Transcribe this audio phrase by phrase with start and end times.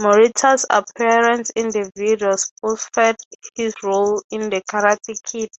[0.00, 2.96] Morita's appearance in the video spoofed
[3.54, 5.50] his role in "The Karate Kid".